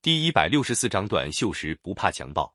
[0.00, 2.54] 第一百六十四章段秀实不怕强暴。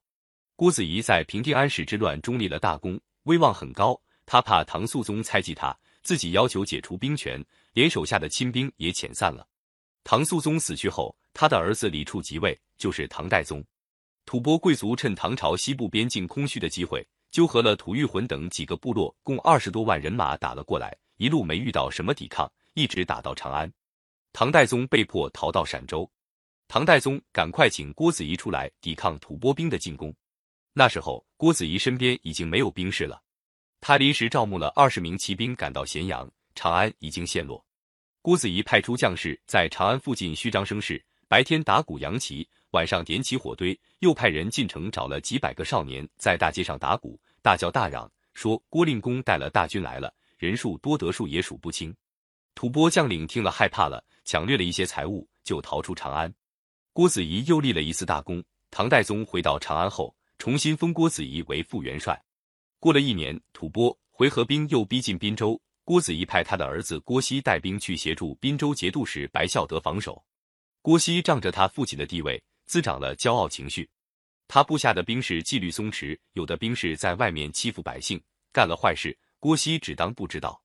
[0.56, 4.00] 郭子仪在平定安史之乱中立了大功，威望很高。
[4.26, 7.44] 他怕唐肃宗猜忌他，自己要求解除兵权，
[7.74, 9.46] 连手下的亲兵也遣散了。
[10.06, 13.62] 唐肃宗死去后，他的儿子李处即位，就是唐代宗。
[14.26, 23.70] 吐蕃贵族趁唐朝西部边境空虚的机会，纠合了吐谷浑等几个部落，共二十多万人马打了过来，一路没遇到什么抵抗，一直打到长安。
[24.32, 26.10] 唐代宗被迫逃到陕州。
[26.68, 30.14] 唐代宗赶快请郭子仪出来抵抗吐蕃兵的进攻。
[30.74, 33.22] 那时候，郭子仪身边已经没有兵士了。
[33.80, 37.64] 他临时招募了二十名骑兵赶到咸阳，长安已经陷落。
[38.22, 51.94] 郭子仪派出将士在长安附近虚张声势，白天打鼓扬旗，晚上点起火堆，又派人进城找了几百个少年，在大街上打鼓，大叫大嚷，说郭令公带了大军来了，人数多得数也数不清。
[52.56, 56.34] 吐蕃将领听了害怕了，抢掠了一些财物，就逃出长安。
[56.94, 58.44] 郭子仪又立了一次大功。
[58.70, 62.24] 唐代宗回到长安后，重新封郭子仪为副元帅。
[62.80, 70.24] 过了一年，吐蕃回纥兵又逼近滨州，郭子仪派他的儿子郭熙带兵去协助滨州节度使白孝德防守。
[70.84, 73.90] 郭熙仗着他父亲的地位，滋长了骄傲情绪。
[74.48, 78.22] 他部下的兵士纪律松弛，有的兵士在外面欺负百姓，
[78.52, 80.62] 干了坏事，郭熙只当不知道。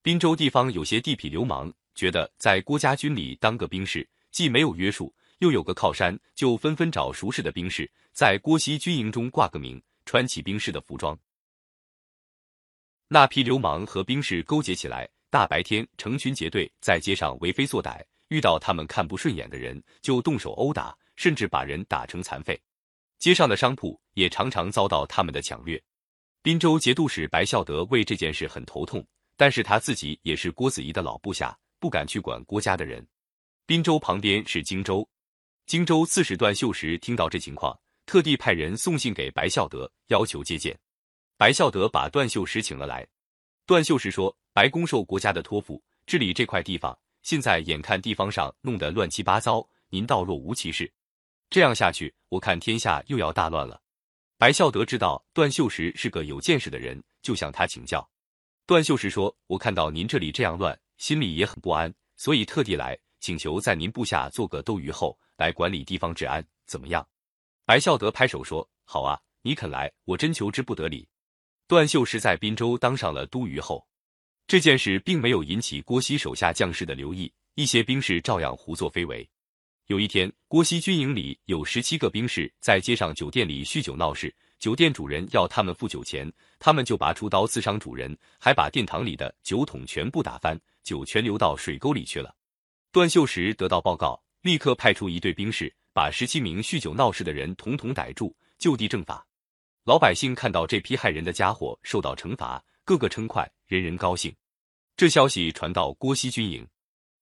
[0.00, 5.14] 滨州地方有些地痞流氓，觉得在郭家军里当个兵士，既没有约束。
[5.38, 11.18] 又有个靠山，就纷纷找熟识的兵士，在郭熙军营中挂个名，穿起兵士的服装。
[13.08, 22.60] 那批流氓和兵士勾结起来，大白天成群结队在街上为非作歹，遇到他们看不顺眼的人，就动手殴打，甚至把人打成残废。
[23.18, 25.82] 街上的商铺也常常遭到他们的抢掠。
[26.42, 33.06] 滨州节度使白孝德为这件事很头痛，但是他自己也是郭子仪的老部下，不敢去管郭家的人。
[33.66, 35.08] 滨州旁边是荆州。
[35.66, 40.78] 荆州刺史段秀实听到这情况，特地派人送信给白孝德，要求接见。
[41.36, 43.04] 白孝德把段秀实请了来。
[43.66, 50.88] 段秀实说：“白公受国家的托付，治理这块地方，现在眼看地方上弄得乱七八糟，您倒若无其事。
[51.50, 53.82] 这样下去，我看天下又要大乱了。”
[54.38, 58.08] 白孝德知道段秀实是个有见识的人，就向他请教。
[58.66, 67.06] 段秀实说：“我看到您这里这样乱，心里也很不安，所以特地来请求在您部下做个斗鱼后。”来管理地方治安怎么样？
[67.64, 71.08] 白孝德拍手说：“好啊，你肯来，我真求之不得礼。”
[71.68, 73.86] 段秀实在滨州当上了都虞后，
[74.46, 79.28] 这件事并没有引起郭熙手下将士的留意，一些兵士照样胡作非为。
[79.86, 92.34] 有一天，郭熙军营里有十七个兵士在街上酒店里酗酒闹事，酒店主人要他们付酒钱，他们就拔出刀刺伤主人，还把殿堂里的酒桶全部打翻，酒全流到水沟里去了。
[92.92, 94.22] 段秀实得到报告。
[94.46, 99.26] 立刻派出一队兵士，把十七名酗酒闹事的人统统逮住，就地正法。
[99.82, 104.32] 老百姓看到这批害人的家伙受到惩罚，个个称快，人人高兴。
[104.96, 106.64] 这消息传到郭熙军营，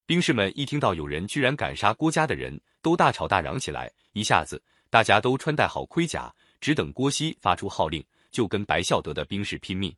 [0.04, 3.90] 兵士们一听到有人居然敢杀郭家的人，都大吵大嚷起来。
[4.12, 6.30] 一下子，大家都穿戴好盔甲，
[6.60, 9.90] 只等郭熙发出号令，就跟白孝德的兵士拼命。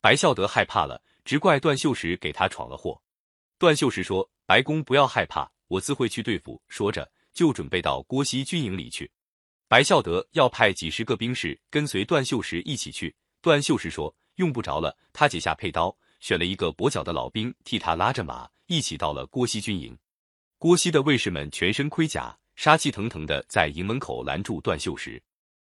[0.00, 3.02] 白孝德害怕了，只怪段秀实给他闯了祸。
[3.58, 6.60] 段秀实说：“白公不要害怕。”我自会去对付。
[6.68, 9.08] 说着，就准备到郭熙军营里去。
[9.68, 13.14] 白孝德要派几十个兵士跟随段秀实一起去。
[13.40, 19.96] 段秀实说：“用不着了。”他解下佩刀，选了一个跛脚的老兵替他拉着马，一起到了郭熙军营。
[20.58, 25.22] 郭熙的卫士们全身盔甲，杀气腾腾的在营门口拦住段秀实。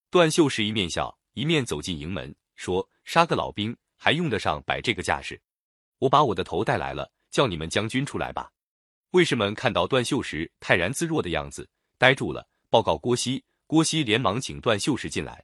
[0.09, 5.39] 段秀实一面笑，一面走进营门，说：“杀个老兵还用得上摆这个架势？
[5.99, 8.51] 我把我的头带来了，叫你们将军出来吧。”
[9.11, 12.47] 卫士们看到段秀实泰然自若的样子，呆住了。
[12.69, 15.43] 报告郭熙，郭熙连忙请段秀实进来。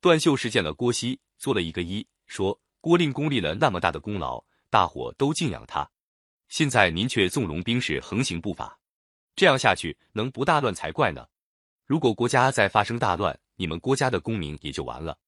[0.00, 5.90] 段秀实见了郭熙，做了一个揖，说：“郭令公立了那么大的功劳，大伙都敬仰他。
[6.48, 8.78] 现在您却纵容兵士横行不法，
[9.34, 11.26] 这样下去能不大乱才怪呢？
[11.86, 15.18] 如果国家再发生大乱，你们郭家的功名也就完了。”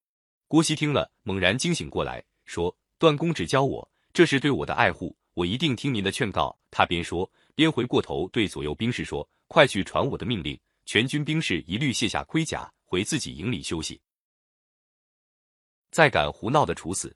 [0.46, 7.28] 郭熙听了，猛然惊醒过来，说：“段公只教我，这是对我的爱护，我一定听您的劝告。”他边说。
[7.54, 14.00] 边回过头对左右兵士说：“快去传我的命令，全军兵士一律卸下盔甲，回自己营里休息。
[15.90, 17.14] 再敢胡闹的，处死。”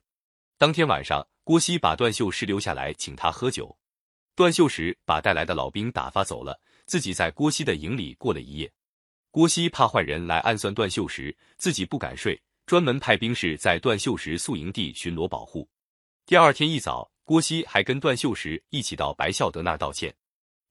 [0.59, 3.77] 当天晚上，郭熙把段秀实留下来，请他喝酒。
[4.35, 8.71] 段秀实把带来的老兵打发走了，自己在郭熙的营里过了一夜。
[9.31, 15.69] 郭熙怕坏人来暗算段秀实，自己不敢睡，专门派兵士在段秀实宿营地巡逻保护。
[16.25, 20.15] 第二天一早，郭熙还跟段秀实一起到白孝德那儿道歉。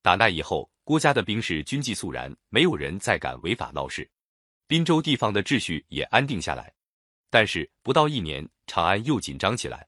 [0.06, 4.08] 打那以后，郭家的兵士军纪肃然，没有人再敢违法闹事，
[4.68, 6.72] 滨州地方的秩序也安定下来。
[7.32, 9.88] 但是不到一年，长安又紧张起来。